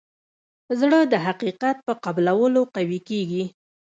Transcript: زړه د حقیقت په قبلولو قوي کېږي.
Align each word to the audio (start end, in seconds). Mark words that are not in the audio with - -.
زړه 0.79 0.99
د 1.03 1.13
حقیقت 1.25 1.77
په 1.85 1.93
قبلولو 2.03 2.61
قوي 2.75 2.99
کېږي. 3.09 3.43